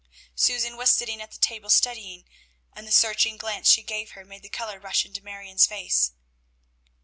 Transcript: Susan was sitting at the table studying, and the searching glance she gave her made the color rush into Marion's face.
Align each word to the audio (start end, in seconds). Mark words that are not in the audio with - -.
Susan 0.33 0.77
was 0.77 0.89
sitting 0.89 1.21
at 1.21 1.29
the 1.31 1.37
table 1.37 1.69
studying, 1.69 2.25
and 2.73 2.87
the 2.87 2.91
searching 2.91 3.37
glance 3.37 3.69
she 3.69 3.83
gave 3.83 4.13
her 4.13 4.25
made 4.25 4.41
the 4.41 4.49
color 4.49 4.79
rush 4.79 5.05
into 5.05 5.23
Marion's 5.23 5.67
face. 5.67 6.13